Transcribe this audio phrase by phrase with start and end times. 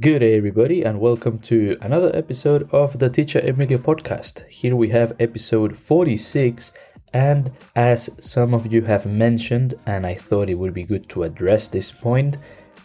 [0.00, 4.44] Good day, everybody, and welcome to another episode of the Teacher Emilio podcast.
[4.48, 6.72] Here we have episode 46,
[7.12, 11.22] and as some of you have mentioned, and I thought it would be good to
[11.22, 12.38] address this point,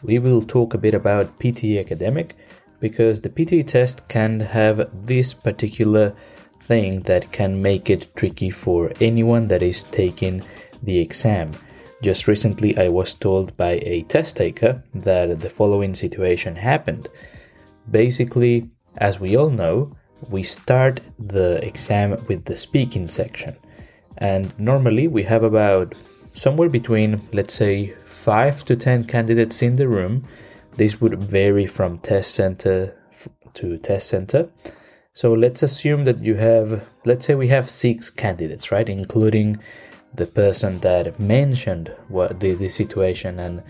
[0.04, 2.36] we will talk a bit about PTE Academic
[2.80, 6.16] because the PTE test can have this particular
[6.62, 10.44] thing that can make it tricky for anyone that is taking
[10.84, 11.54] the exam.
[12.02, 17.10] Just recently, I was told by a test taker that the following situation happened.
[17.92, 19.96] Basically, as we all know,
[20.30, 23.56] we start the exam with the speaking section.
[24.18, 25.94] And normally we have about
[26.34, 30.26] somewhere between, let's say, 5 to 10 candidates in the room.
[30.78, 32.96] This would vary from test center
[33.56, 34.50] to test center.
[35.14, 38.88] So let's assume that you have, let's say we have six candidates, right?
[38.88, 39.58] Including
[40.14, 43.40] the person that mentioned what the, the situation.
[43.40, 43.64] And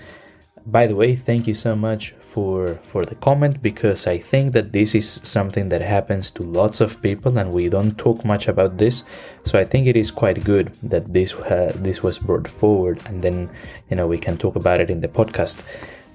[0.65, 4.71] by the way thank you so much for for the comment because i think that
[4.71, 8.77] this is something that happens to lots of people and we don't talk much about
[8.77, 9.03] this.
[9.45, 13.23] So i think it is quite good that this uh, this was brought forward and
[13.23, 13.49] then
[13.89, 15.63] you know we can talk about it in the podcast.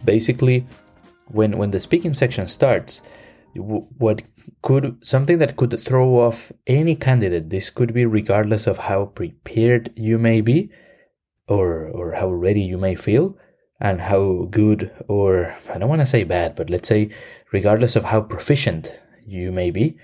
[0.05, 0.67] Basically
[1.29, 3.03] when when the speaking section starts
[3.57, 4.23] what
[4.63, 7.51] could something that could throw off any candidate.
[7.51, 10.71] This could be regardless of how prepared you may be
[11.49, 13.37] or or how ready you may feel
[13.81, 17.11] and how good or i don't want to say bad but let's say
[17.53, 19.97] regardless of how proficient you may be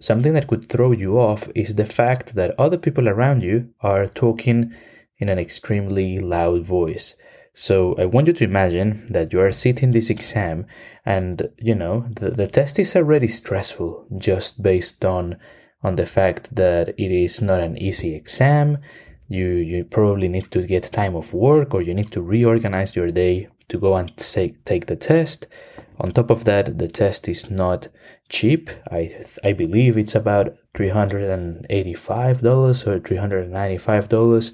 [0.00, 4.06] something that could throw you off is the fact that other people around you are
[4.06, 4.72] talking
[5.18, 7.14] in an extremely loud voice
[7.54, 10.66] so I want you to imagine that you are sitting this exam
[11.04, 15.36] and you know the, the test is already stressful just based on
[15.82, 18.78] on the fact that it is not an easy exam.
[19.28, 23.10] You you probably need to get time off work or you need to reorganize your
[23.10, 25.46] day to go and take take the test.
[26.00, 27.88] On top of that, the test is not
[28.30, 28.70] cheap.
[28.90, 33.52] I I believe it's about three hundred and eighty five dollars or three hundred and
[33.52, 34.52] ninety five dollars.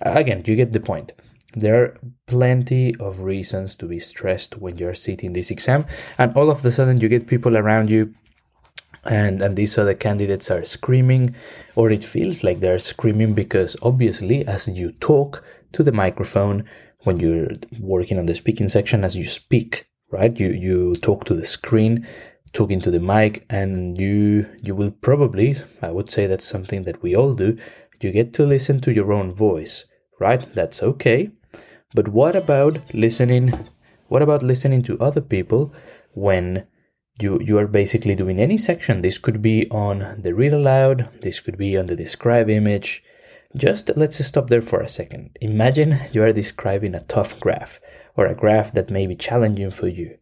[0.00, 1.12] Again, you get the point.
[1.54, 5.86] There are plenty of reasons to be stressed when you're sitting this exam,
[6.18, 8.14] and all of a sudden you get people around you
[9.04, 11.34] and and these other candidates are screaming
[11.74, 15.42] or it feels like they're screaming because obviously as you talk
[15.72, 16.64] to the microphone
[17.02, 17.48] when you're
[17.80, 22.06] working on the speaking section as you speak right you you talk to the screen
[22.52, 27.02] talking to the mic and you you will probably i would say that's something that
[27.02, 27.58] we all do
[28.00, 29.84] you get to listen to your own voice
[30.22, 30.40] right?
[30.54, 31.32] That's okay
[31.94, 33.52] but what about listening?
[34.08, 35.72] What about listening to other people
[36.12, 36.66] when
[37.20, 39.02] you you are basically doing any section?
[39.02, 41.08] This could be on the read aloud.
[41.20, 43.02] This could be on the describe image.
[43.54, 45.36] Just let's stop there for a second.
[45.40, 47.80] Imagine you are describing a tough graph
[48.16, 50.16] or a graph that may be challenging for you.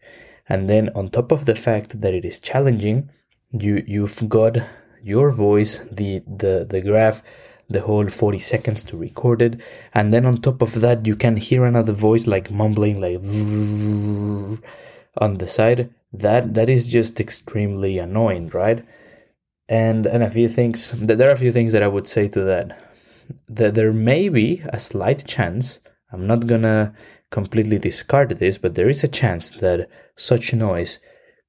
[0.49, 3.11] And then on top of the fact that it is challenging,
[3.53, 4.59] you you've got
[5.03, 7.23] your voice, the the the graph
[7.71, 9.61] the whole 40 seconds to record it.
[9.95, 13.23] And then on top of that you can hear another voice like mumbling like
[15.17, 15.95] on the side.
[16.13, 18.85] That that is just extremely annoying right?
[19.69, 22.29] And and a few things that there are a few things that i would say
[22.29, 22.77] to that.
[23.49, 25.79] That there may be a slight chance
[26.13, 26.93] i'm not gonna
[27.31, 30.99] completely discard this but there is a chance that such noise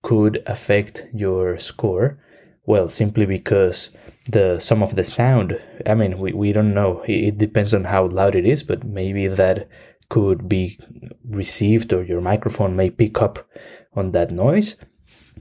[0.01, 2.17] could affect your score.
[2.65, 3.89] Well, simply because
[4.31, 5.59] the some of the sound.
[5.85, 7.03] I mean, we, we don't know.
[7.07, 9.67] It depends on how loud it is, but maybe that
[10.09, 10.77] could be
[11.29, 13.47] received or your microphone may pick up
[13.93, 14.75] on that noise.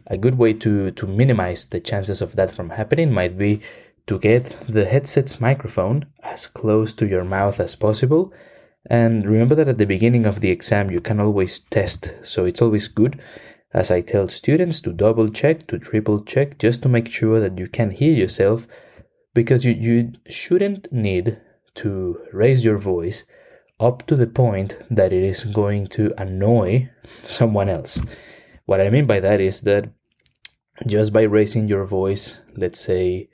[0.07, 3.61] A good way to to minimize the chances of that from happening might be
[4.07, 8.33] to get the headset's microphone as close to your mouth as possible.
[8.87, 12.63] And remember that at the beginning of the exam, you can always test, so it's
[12.63, 13.21] always good
[13.73, 17.59] as I tell students to double check, to triple check, just to make sure that
[17.59, 18.67] you can hear yourself,
[19.35, 21.39] because you, you shouldn't need
[21.77, 23.25] to raise your voice
[23.79, 28.01] up to the point that it is going to annoy someone else.
[28.67, 29.91] What I mean by that is that
[30.87, 33.29] just by raising your voice, let's say,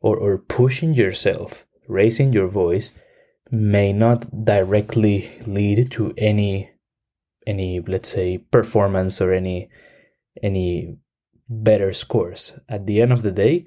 [0.00, 2.92] or, or pushing yourself, raising your voice
[3.50, 6.70] may not directly lead to any
[7.48, 9.68] any let's say performance or any
[10.42, 10.98] any
[11.48, 12.52] better scores.
[12.68, 13.66] At the end of the day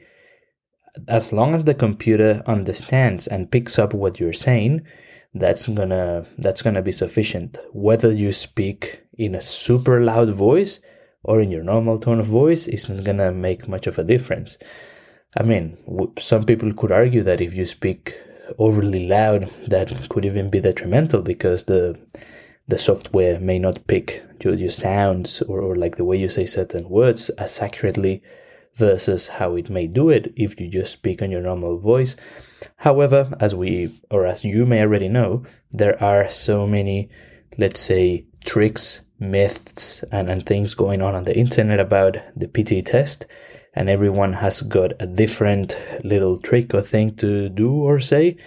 [1.07, 4.85] as long as the computer understands and picks up what you're saying
[5.33, 7.57] that's gonna that's gonna be sufficient.
[7.71, 10.81] Whether you speak in a super loud voice
[11.23, 14.57] or in your normal tone of voice isn't gonna make much of a difference.
[15.37, 15.77] I mean
[16.19, 18.15] some people could argue that if you speak
[18.59, 21.97] overly loud that could even be detrimental because the
[22.71, 26.45] the software may not pick your, your sounds or, or like the way you say
[26.45, 28.23] certain words as accurately
[28.75, 32.15] versus how it may do it if you just speak on your normal voice.
[32.77, 37.09] However, as we or as you may already know, there are so many,
[37.57, 42.85] let's say, tricks, myths, and, and things going on on the internet about the PTE
[42.85, 43.25] test,
[43.74, 48.38] and everyone has got a different little trick or thing to do or say.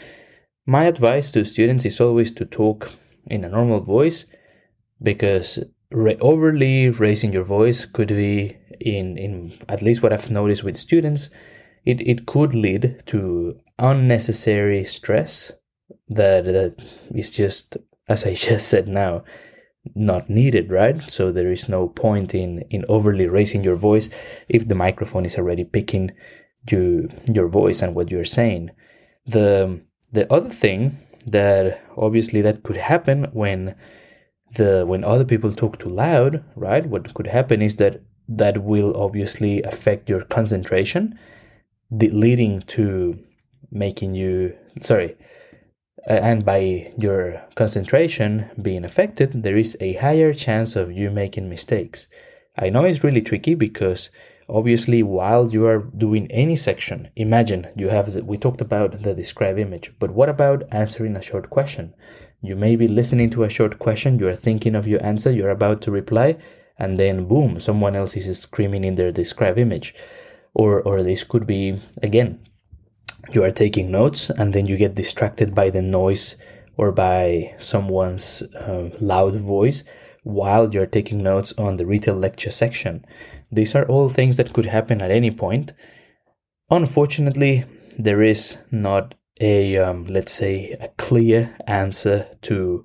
[0.64, 2.90] My advice to students is always to talk
[3.26, 4.26] in a normal voice
[5.02, 5.58] because
[5.90, 10.76] re- overly raising your voice could be in in at least what I've noticed with
[10.76, 11.30] students,
[11.84, 15.52] it, it could lead to unnecessary stress
[16.08, 16.74] that that
[17.14, 17.76] is just
[18.08, 19.24] as I just said now
[19.94, 21.02] not needed, right?
[21.02, 24.08] So there is no point in in overly raising your voice
[24.48, 26.12] if the microphone is already picking
[26.70, 28.70] you your voice and what you're saying.
[29.26, 29.82] The
[30.12, 30.96] the other thing
[31.26, 33.74] that obviously that could happen when
[34.56, 36.86] the when other people talk too loud, right?
[36.86, 41.18] What could happen is that that will obviously affect your concentration,
[41.90, 43.18] the, leading to
[43.70, 45.16] making you sorry.
[46.06, 52.08] And by your concentration being affected, there is a higher chance of you making mistakes.
[52.58, 54.10] I know it's really tricky because
[54.48, 59.14] obviously while you are doing any section, imagine you have the, we talked about the
[59.14, 61.94] describe image, but what about answering a short question?
[62.42, 65.50] You may be listening to a short question, you are thinking of your answer, you're
[65.50, 66.36] about to reply,
[66.78, 69.94] and then boom, someone else is screaming in their describe image.
[70.54, 72.46] Or, or this could be, again,
[73.32, 76.36] you are taking notes and then you get distracted by the noise
[76.76, 79.84] or by someone's uh, loud voice
[80.24, 83.04] while you're taking notes on the retell lecture section.
[83.52, 85.72] These are all things that could happen at any point.
[86.70, 87.64] Unfortunately,
[87.98, 92.84] there is not a um, let's say a clear answer to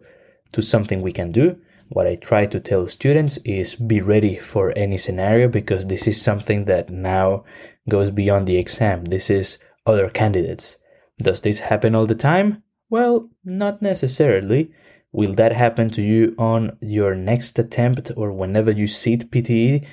[0.53, 1.59] to something we can do
[1.89, 6.21] what I try to tell students is be ready for any scenario because this is
[6.21, 7.43] something that now
[7.89, 9.05] goes beyond the exam.
[9.05, 9.57] This is
[9.87, 10.77] other candidates.
[11.17, 12.63] Does this happen all the time?
[12.91, 14.71] Well, not necessarily.
[15.11, 19.85] Will that happen to you on your next attempt or whenever you sit PTE?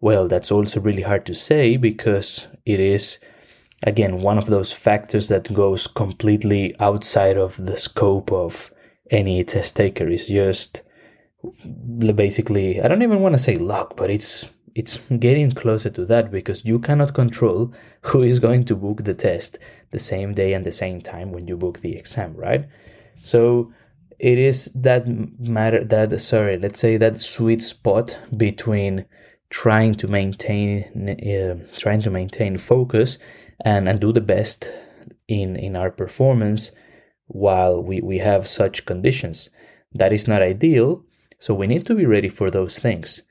[0.00, 3.18] Well, that's also really hard to say because it is,
[3.84, 8.70] again, one of those factors that goes completely outside of the scope of
[9.10, 10.08] any test taker.
[10.08, 10.82] It's just
[12.14, 16.30] basically i don't even want to say luck but it's it's getting closer to that
[16.30, 17.72] because you cannot control
[18.02, 19.58] who is going to book the test
[19.90, 22.66] the same day and the same time when you book the exam right
[23.16, 23.72] so
[24.20, 25.06] it is that
[25.38, 29.04] matter that sorry let's say that sweet spot between
[29.48, 33.18] trying to maintain uh, trying to maintain focus
[33.64, 34.70] and and do the best
[35.26, 36.72] in in our performance
[37.26, 39.50] while we we have such conditions
[39.92, 41.04] that is not ideal
[41.40, 43.22] so we need to be ready for those things.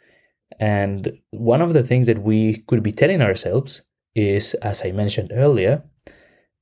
[0.59, 3.83] And one of the things that we could be telling ourselves
[4.15, 5.83] is, as I mentioned earlier,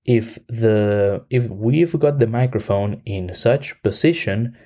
[0.07, 4.57] if the if we've got the microphone in such position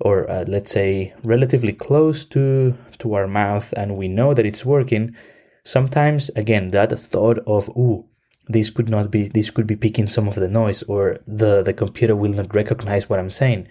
[0.00, 4.64] or uh, let's say relatively close to to our mouth and we know that it's
[4.64, 5.14] working
[5.62, 8.04] sometimes again that thought of ooh
[8.48, 11.72] this could not be this could be picking some of the noise or the the
[11.72, 13.66] computer will not recognize what i'm saying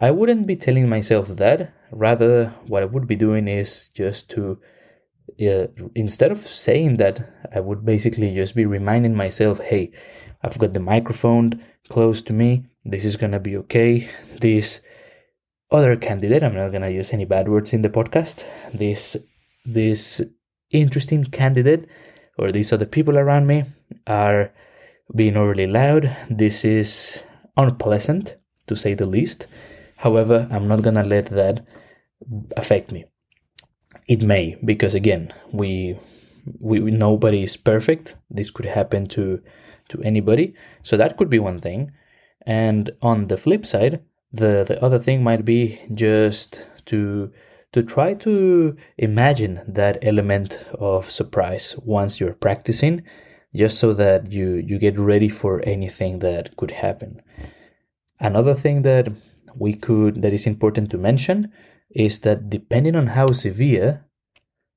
[0.00, 1.72] I wouldn't be telling myself that.
[1.92, 4.58] Rather, what I would be doing is just to,
[5.40, 9.92] uh, instead of saying that, I would basically just be reminding myself, hey,
[10.42, 12.66] I've got the microphone close to me.
[12.84, 14.08] This is gonna be okay.
[14.40, 14.82] This
[15.70, 18.44] other candidate, I'm not gonna use any bad words in the podcast.
[18.72, 19.16] This
[19.64, 20.22] this
[20.70, 21.88] interesting candidate
[22.38, 23.64] or these other people around me
[24.06, 24.52] are
[25.14, 26.14] being overly loud.
[26.28, 27.22] This is
[27.56, 29.46] unpleasant to say the least
[29.96, 31.64] However, I'm not gonna let that
[32.56, 33.06] affect me.
[34.06, 35.98] It may, because again, we
[36.60, 38.16] we nobody is perfect.
[38.30, 39.40] This could happen to
[39.88, 40.54] to anybody.
[40.82, 41.92] So that could be one thing.
[42.46, 44.02] And on the flip side,
[44.34, 47.32] the the other thing might be just to
[47.72, 53.02] to try to imagine that element of surprise once you're practicing
[53.54, 57.22] just so that you you get ready for anything that could happen
[58.20, 59.08] another thing that
[59.56, 61.52] we could that is important to mention
[61.94, 64.04] is that depending on how severe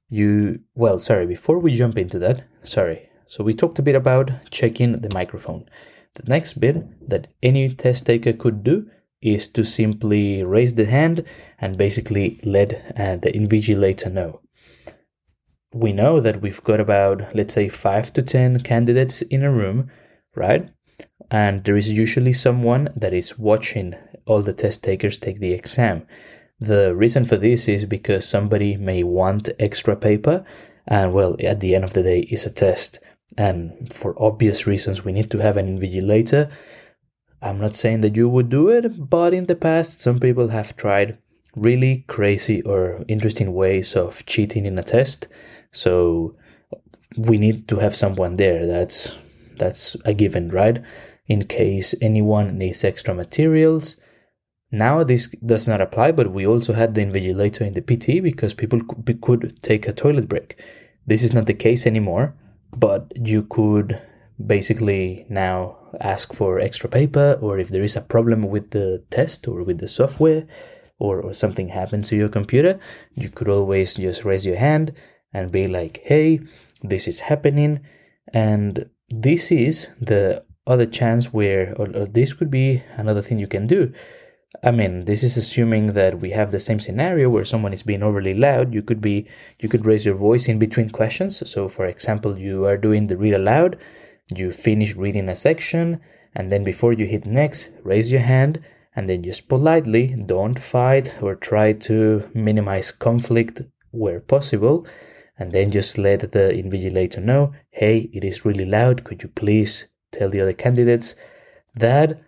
[0.09, 3.09] you well sorry before we jump into that sorry.
[3.27, 5.67] So we talked a bit about checking the microphone.
[6.15, 8.89] The next bit that any test taker could do
[9.21, 11.25] is to simply raise the hand
[11.59, 14.39] and basically let uh, the invigilator know.
[15.73, 19.89] We know that we've got about let's say 5 to 10 candidates in a room
[20.37, 20.69] right?
[21.29, 23.95] And there is usually someone that is watching
[24.25, 26.07] all the test takers take the exam.
[26.59, 30.43] The reason for this is because somebody may want extra paper,
[30.87, 32.99] and well, at the end of the day, it's a test.
[33.37, 36.51] And for obvious reasons, we need to have an invigilator.
[37.41, 40.75] I'm not saying that you would do it, but in the past, some people have
[40.75, 41.17] tried
[41.55, 45.27] really crazy or interesting ways of cheating in a test.
[45.71, 46.35] So
[47.17, 48.65] we need to have someone there.
[48.65, 49.17] That's
[49.57, 50.81] that's a given, right?
[51.27, 53.97] In case anyone needs extra materials.
[54.71, 58.53] Now this does not apply, but we also had the invigilator in the PT because
[58.53, 58.81] people
[59.21, 60.61] could take a toilet break.
[61.05, 62.35] This is not the case anymore,
[62.75, 64.01] but you could
[64.45, 69.47] basically now ask for extra paper or if there is a problem with the test
[69.47, 70.45] or with the software
[70.99, 72.79] or, or something happens to your computer,
[73.15, 74.93] you could always just raise your hand
[75.33, 76.41] and be like, hey,
[76.81, 77.79] this is happening.
[78.33, 83.47] And this is the other chance where, or, or this could be another thing you
[83.47, 83.93] can do.
[84.63, 88.03] I mean, this is assuming that we have the same scenario where someone is being
[88.03, 88.73] overly loud.
[88.73, 89.27] You could be,
[89.59, 91.47] you could raise your voice in between questions.
[91.49, 93.79] So, for example, you are doing the read aloud,
[94.33, 96.01] you finish reading a section,
[96.33, 98.61] and then before you hit next, raise your hand
[98.97, 103.61] and then just politely don't fight or try to minimize conflict
[103.91, 104.85] where possible
[105.37, 109.87] and then just let the invigilator know hey it is really loud could you please
[110.11, 111.15] tell the other candidates
[111.75, 112.19] that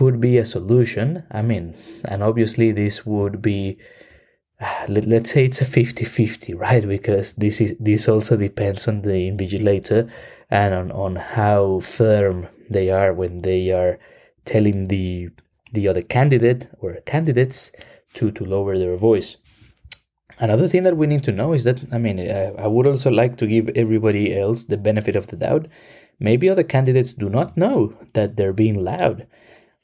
[0.00, 1.74] could be a solution i mean
[2.06, 3.76] and obviously this would be
[4.88, 10.10] let's say it's a 50-50 right because this is this also depends on the invigilator
[10.50, 13.98] and on, on how firm they are when they are
[14.44, 15.28] telling the
[15.72, 17.72] the other candidate or candidates
[18.14, 19.36] to, to lower their voice.
[20.38, 23.10] Another thing that we need to know is that, I mean, I, I would also
[23.10, 25.68] like to give everybody else the benefit of the doubt.
[26.18, 29.26] Maybe other candidates do not know that they're being loud.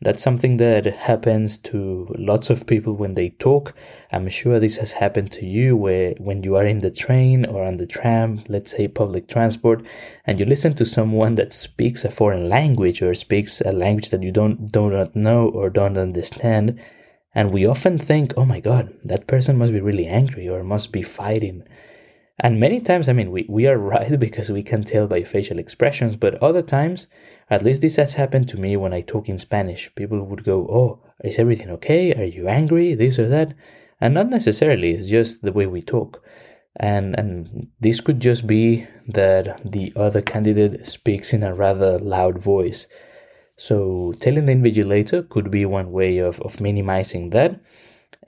[0.02, 3.74] That's something that happens to lots of people when they talk.
[4.12, 7.64] I'm sure this has happened to you where when you are in the train or
[7.64, 9.86] on the tram, let's say public transport,
[10.26, 14.22] and you listen to someone that speaks a foreign language or speaks a language that
[14.22, 16.78] you don't do not know or don't understand.
[17.34, 20.92] And we often think, oh my god, that person must be really angry or must
[20.92, 21.64] be fighting.
[22.38, 25.58] And many times, I mean, we, we are right because we can tell by facial
[25.58, 27.06] expressions, but other times,
[27.48, 29.90] at least this has happened to me when I talk in Spanish.
[29.94, 32.12] People would go, Oh, is everything okay?
[32.14, 32.94] Are you angry?
[32.94, 33.54] This or that?
[34.00, 36.22] And not necessarily, it's just the way we talk.
[36.78, 42.38] And, and this could just be that the other candidate speaks in a rather loud
[42.38, 42.86] voice.
[43.56, 47.58] So telling the invigilator could be one way of, of minimizing that.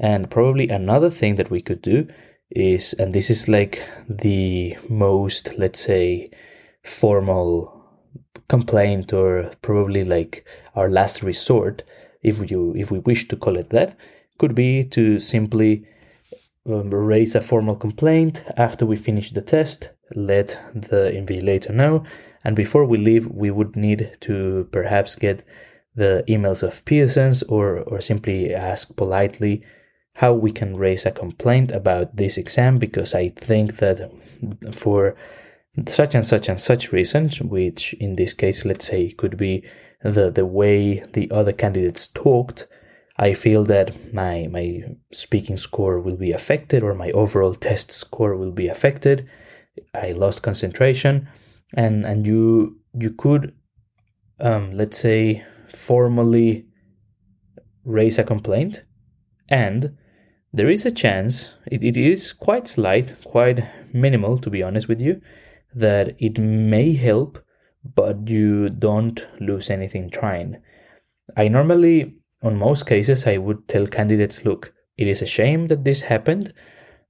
[0.00, 2.08] And probably another thing that we could do
[2.50, 6.28] is, and this is like the most, let's say,
[6.84, 7.74] formal
[8.48, 11.82] complaint or probably like our last resort,
[12.22, 13.96] if you if we wish to call it that,
[14.38, 15.86] could be to simply
[16.66, 22.04] um, raise a formal complaint after we finish the test, let the invigilator know,
[22.44, 25.44] and before we leave, we would need to perhaps get
[25.94, 29.62] the emails of Pearson's or or simply ask politely
[30.18, 34.10] how we can raise a complaint about this exam because I think that
[34.72, 35.14] for
[35.86, 39.64] such and such and such reasons, which in this case, let's say, could be
[40.02, 42.66] the, the way the other candidates talked,
[43.16, 44.82] I feel that my, my
[45.12, 49.28] speaking score will be affected or my overall test score will be affected.
[49.94, 51.28] I lost concentration
[51.74, 53.54] and, and you, you could,
[54.40, 56.66] um, let's say, formally
[57.84, 58.82] raise a complaint
[59.48, 59.96] and
[60.52, 65.00] there is a chance, it, it is quite slight, quite minimal to be honest with
[65.00, 65.20] you,
[65.74, 67.38] that it may help,
[67.94, 70.60] but you don't lose anything trying.
[71.36, 75.84] I normally, on most cases, I would tell candidates look, it is a shame that
[75.84, 76.52] this happened,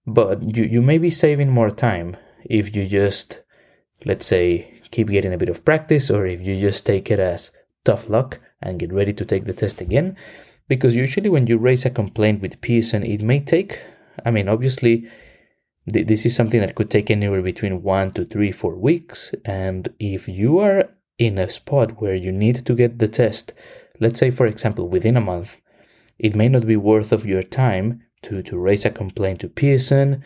[0.07, 3.41] but you, you may be saving more time if you just,
[4.05, 7.53] let's say, keep getting a bit of practice, or if you just take it as
[7.85, 10.17] tough luck and get ready to take the test again
[10.69, 13.81] because usually when you raise a complaint with Pearson, it may take,
[14.25, 15.09] I mean, obviously,
[15.93, 19.35] th- this is something that could take anywhere between one to three, four weeks.
[19.45, 23.55] And if you are in a spot where you need to get the test,
[23.99, 25.61] let's say, for example, within a month,
[26.19, 30.23] it may not be worth of your time to, to raise a complaint to Pearson.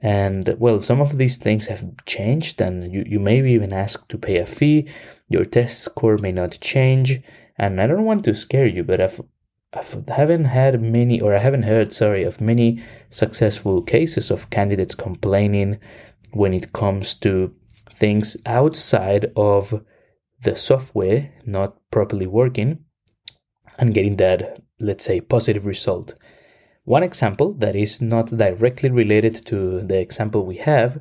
[0.00, 4.08] And well, some of these things have changed, and you, you may be even asked
[4.08, 4.88] to pay a fee.
[5.28, 7.20] Your test score may not change.
[7.56, 9.20] And I don't want to scare you, but I've
[9.74, 14.94] I haven't had many, or I haven't heard, sorry, of many successful cases of candidates
[14.94, 15.78] complaining
[16.32, 17.54] when it comes to
[17.94, 19.82] things outside of
[20.42, 22.84] the software not properly working
[23.78, 26.14] and getting that, let's say, positive result.
[26.84, 31.00] One example that is not directly related to the example we have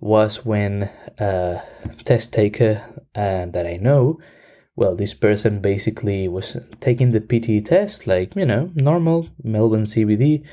[0.00, 1.62] was when a
[2.04, 2.82] test taker
[3.14, 4.18] uh, that I know,
[4.78, 10.44] well, this person basically was taking the PTE test, like, you know, normal Melbourne CBD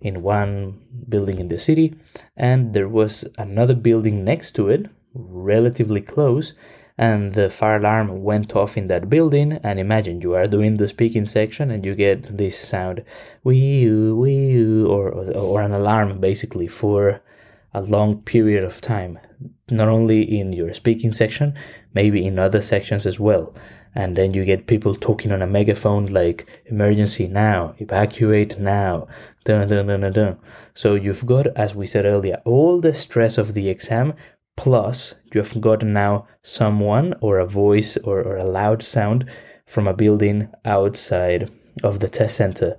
[0.00, 1.94] in one building in the city,
[2.34, 6.54] and there was another building next to it, relatively close,
[6.96, 9.52] and the fire alarm went off in that building.
[9.62, 13.04] And imagine you are doing the speaking section and you get this sound
[13.42, 17.20] wee wee or or an alarm basically for
[17.74, 19.18] a long period of time
[19.70, 21.54] not only in your speaking section
[21.92, 23.52] maybe in other sections as well
[23.94, 29.06] and then you get people talking on a megaphone like emergency now evacuate now
[29.44, 30.38] dun, dun, dun, dun, dun.
[30.74, 34.14] so you've got as we said earlier all the stress of the exam
[34.56, 39.28] plus you've got now someone or a voice or, or a loud sound
[39.66, 41.50] from a building outside
[41.82, 42.76] of the test center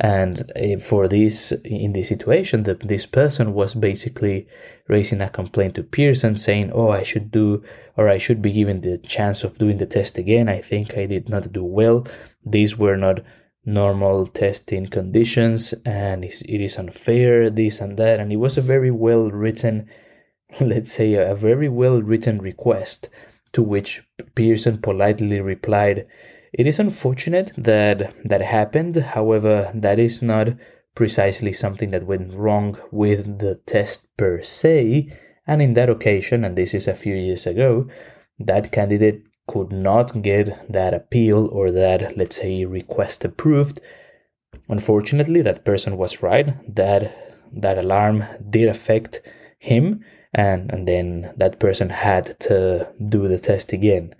[0.00, 4.46] and uh, for this in this situation the, this person was basically
[4.86, 7.62] raising a complaint to pearson saying oh i should do
[7.96, 10.48] or i should be given the chance of doing the test again.
[10.48, 12.06] I think i did not do well.
[12.44, 13.20] These were not
[13.64, 18.20] normal testing conditions and it is unfair this and that.
[18.20, 19.88] And it was a very well written
[20.60, 23.08] let's say, a very well written request,
[23.52, 24.02] to which
[24.34, 26.06] Pearson politely replied,
[26.52, 30.48] It is unfortunate that that happened, however, that is not
[30.94, 35.08] precisely something that went wrong with the test per se,
[35.46, 37.86] and in that occasion, and this is a few years ago,
[38.38, 43.80] that candidate could not get that appeal or that, let's say, request approved.
[44.68, 46.54] Unfortunately, that person was right.
[46.74, 49.20] That that alarm did affect
[49.58, 54.14] him, and and then that person had to do the test again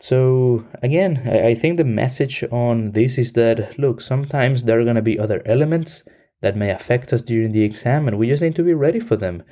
[0.00, 4.96] so again i think the message on this is that look sometimes there are going
[4.96, 6.02] to be other elements
[6.40, 9.16] that may affect us during the exam and we just need to be ready for
[9.16, 9.42] them.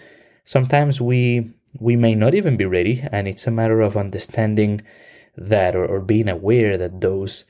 [0.45, 4.81] Sometimes we we may not even be ready and it's a matter of understanding
[5.37, 7.45] that or, or being aware that those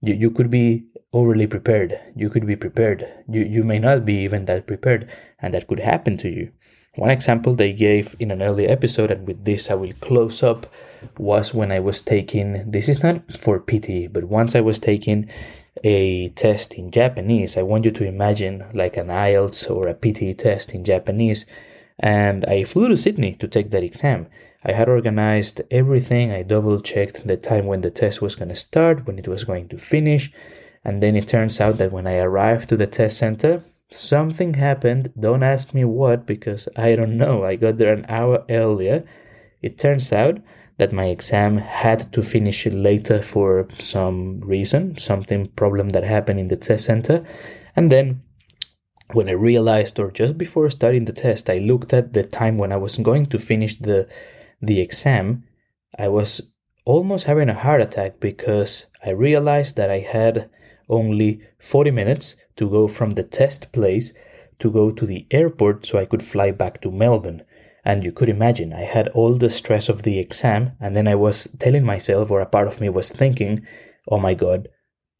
[0.00, 4.14] you, you could be overly prepared you could be prepared you, you may not be
[4.14, 5.08] even that prepared
[5.40, 6.50] and that could happen to you.
[6.96, 10.66] One example they gave in an early episode, and with this I will close up,
[11.18, 15.30] was when I was taking this is not for PT, but once I was taking
[15.84, 17.56] a test in Japanese.
[17.56, 21.46] I want you to imagine like an IELTS or a PT test in Japanese.
[21.98, 24.26] And I flew to Sydney to take that exam.
[24.64, 26.32] I had organized everything.
[26.32, 29.44] I double checked the time when the test was going to start, when it was
[29.44, 30.32] going to finish.
[30.84, 35.12] And then it turns out that when I arrived to the test center, something happened.
[35.18, 37.44] Don't ask me what because I don't know.
[37.44, 39.02] I got there an hour earlier.
[39.62, 40.38] It turns out
[40.80, 46.48] that my exam had to finish later for some reason, something problem that happened in
[46.48, 47.22] the test center.
[47.76, 48.22] And then
[49.12, 52.72] when I realized or just before starting the test, I looked at the time when
[52.72, 54.08] I was going to finish the
[54.62, 55.44] the exam,
[55.98, 56.40] I was
[56.86, 60.48] almost having a heart attack because I realized that I had
[60.88, 64.14] only 40 minutes to go from the test place
[64.60, 67.42] to go to the airport so I could fly back to Melbourne.
[67.84, 71.14] And you could imagine, I had all the stress of the exam, and then I
[71.14, 73.66] was telling myself, or a part of me was thinking,
[74.08, 74.68] oh my god,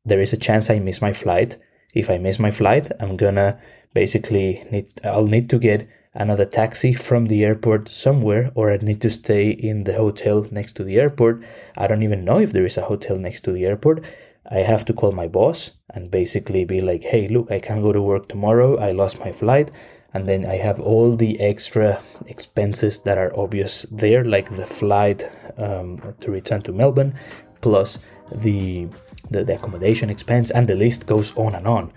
[0.04, 1.56] there is a chance I miss my flight.
[1.94, 3.58] If I miss my flight, I'm gonna
[3.94, 9.00] basically need, I'll need to get another taxi from the airport somewhere, or I need
[9.02, 11.42] to stay in the hotel next to the airport.
[11.76, 14.04] I don't even know if there is a hotel next to the airport.
[14.50, 17.92] I have to call my boss and basically be like, hey, look, I can't go
[17.92, 18.76] to work tomorrow.
[18.78, 19.70] I lost my flight.
[20.12, 25.30] And then I have all the extra expenses that are obvious there, like the flight
[25.56, 27.14] um, to return to Melbourne,
[27.60, 27.98] plus
[28.32, 28.88] the,
[29.30, 31.92] the, the accommodation expense, and the list goes on and on.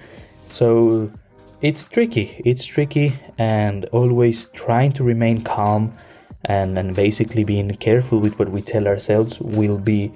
[0.47, 1.11] So
[1.61, 2.41] it's tricky.
[2.45, 5.95] It's tricky, and always trying to remain calm
[6.45, 10.11] and, and basically being careful with what we tell ourselves will be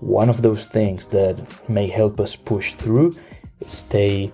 [0.00, 1.36] one of those things that
[1.68, 3.16] may help us push through,
[3.66, 4.32] stay,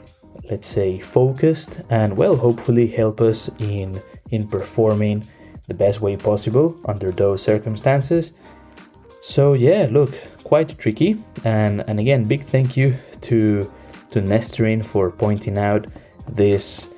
[0.50, 5.24] let's say, focused, and well, hopefully help us in in performing
[5.66, 8.32] the best way possible under those circumstances.
[9.20, 13.70] So yeah, look, quite tricky, and and again, big thank you to
[14.10, 15.86] to Nestorin for pointing out
[16.28, 16.94] this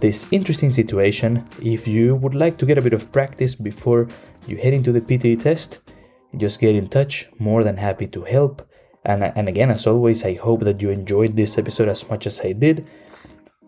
[0.00, 1.46] this interesting situation.
[1.62, 4.08] If you would like to get a bit of practice before
[4.46, 5.78] you head into the PTE test,
[6.36, 7.28] just get in touch.
[7.38, 8.62] More than happy to help.
[9.04, 12.40] And, and again, as always, I hope that you enjoyed this episode as much as
[12.40, 12.86] I did.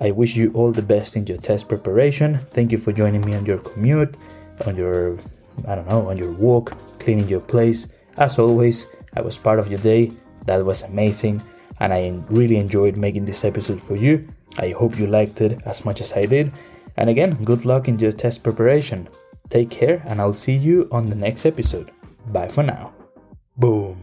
[0.01, 2.39] I wish you all the best in your test preparation.
[2.51, 4.17] Thank you for joining me on your commute,
[4.67, 5.17] on your,
[5.67, 7.89] I don't know, on your walk, cleaning your place.
[8.19, 10.13] As always, I was part of your day.
[10.47, 11.43] That was amazing.
[11.81, 14.29] And I really enjoyed making this episode for you.
[14.59, 16.53] I hope you liked it as much as I did.
[16.97, 19.09] And again, good luck in your test preparation.
[19.49, 21.91] Take care, and I'll see you on the next episode.
[22.29, 22.93] Bye for now.
[23.57, 24.02] Boom.